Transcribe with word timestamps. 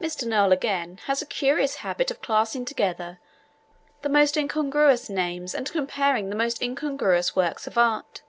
Mr. 0.00 0.24
Noel, 0.24 0.52
again, 0.52 1.00
has 1.06 1.20
a 1.20 1.26
curious 1.26 1.78
habit 1.82 2.12
of 2.12 2.22
classing 2.22 2.64
together 2.64 3.18
the 4.02 4.08
most 4.08 4.36
incongruous 4.36 5.10
names 5.10 5.56
and 5.56 5.68
comparing 5.72 6.30
the 6.30 6.36
most 6.36 6.62
incongruous 6.62 7.34
works 7.34 7.66
of 7.66 7.76
art. 7.76 8.22